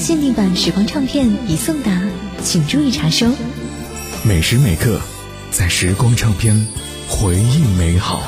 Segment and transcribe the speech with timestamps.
[0.00, 2.00] 限定版时光唱片已送达，
[2.42, 3.26] 请注意查收。
[4.24, 4.98] 每时每刻，
[5.50, 6.66] 在时光唱片，
[7.06, 8.18] 回忆美好。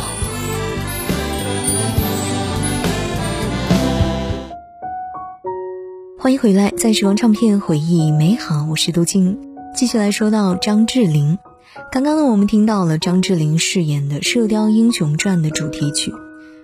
[6.18, 8.66] 欢迎回来，在时光唱片，回忆美好。
[8.68, 9.38] 我是杜静，
[9.74, 11.38] 继续来说到张智霖。
[11.90, 16.12] 刚刚呢，我们听到了张智霖饰演的《射雕英雄传》的主题曲。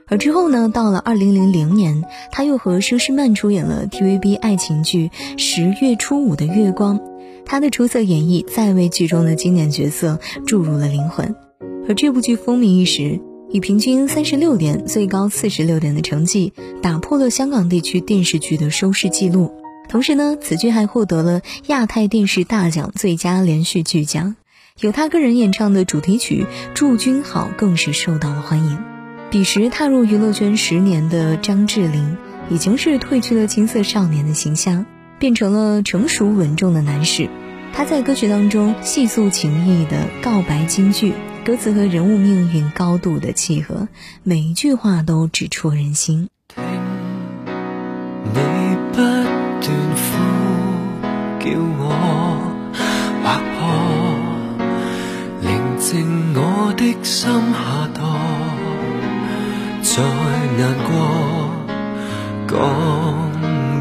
[0.08, 6.98] 而之后呢，到了二零零零年，他又和佘诗曼出演了 TVB 爱情剧《十月初五的月光》，
[7.44, 11.36] 他的出色演绎再为剧中的经典角色注入了灵魂。
[11.86, 19.52] 而这部剧风靡一时，以平均三十六点、最高四十六点的成绩打破了香港地区电视剧的收视记录。
[19.90, 24.36] 同时呢，此剧还获得了亚太电视大奖最佳连续剧奖，
[24.80, 28.97] 由他个人演唱的主题曲《祝君好》更是受到了欢迎。
[29.30, 32.16] 彼时踏入娱乐圈十年的张智霖，
[32.48, 34.86] 已经是褪去了青涩少年的形象，
[35.18, 37.28] 变成了成熟稳重的男士。
[37.74, 41.12] 他在歌曲当中细诉情意的告白金句，
[41.44, 43.88] 歌词和人物命运高度的契合，
[44.22, 46.30] 每一句话都直戳人心。
[46.56, 46.62] 你
[48.32, 49.24] 不断
[49.62, 51.04] 呼
[51.38, 52.82] 叫我我
[53.26, 58.08] 划破，宁静的心下
[59.80, 61.70] 再难过，
[62.48, 63.32] 讲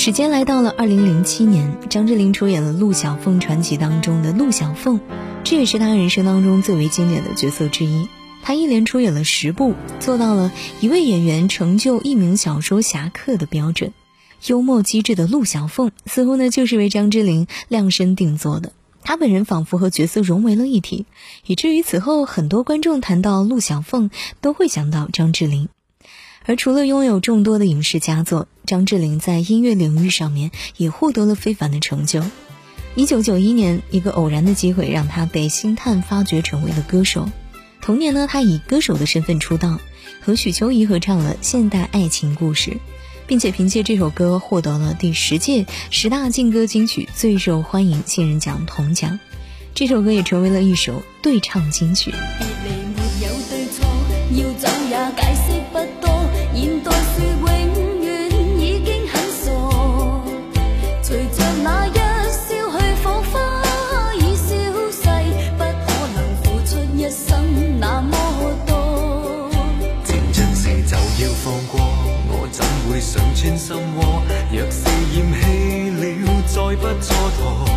[0.05, 5.01] 时间来到了二零零七年，张智霖出演了《陆小凤传奇》当中的陆小凤，
[5.45, 8.07] 这也是他人生当中最为经典的角色之一。
[8.43, 10.53] 他一连出演了十部，做到了
[10.83, 13.95] 一位演员成就一名小说侠客的标准。
[14.47, 18.73] 幽默机智的陆小凤，似乎呢就是为张智霖量身定做的。
[19.05, 21.07] 他本人仿佛和角色融为了一体，
[21.47, 24.11] 以至于此后很多观众谈到陆小凤，
[24.43, 25.71] 都会想到张智霖。
[26.47, 32.23] 而除了拥有众多的影视佳作，张智霖在音乐领域上面也获得了非凡的成就。
[32.95, 37.31] 一九九一年，一个偶然的机会让他被星探发掘成为了歌手。
[37.81, 39.79] 同年呢，他以歌手的身份出道，
[40.21, 42.71] 和许秋怡合唱了《现代爱情故事》，
[43.27, 49.19] 并且凭借这首歌获得了第十届十大劲歌金曲最受欢迎新人奖铜奖。
[49.75, 52.13] 这首歌也成为了一首对唱金曲。
[73.45, 77.74] 穿心窝，若是厌弃了，再不蹉跎。